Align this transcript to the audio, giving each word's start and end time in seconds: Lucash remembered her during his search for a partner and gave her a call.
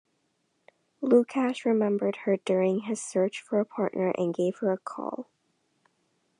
Lucash 1.03 1.63
remembered 1.63 2.15
her 2.25 2.37
during 2.37 2.79
his 2.79 2.99
search 2.99 3.39
for 3.39 3.59
a 3.59 3.65
partner 3.65 4.09
and 4.17 4.33
gave 4.33 4.57
her 4.57 4.71
a 4.71 4.77
call. 4.79 5.27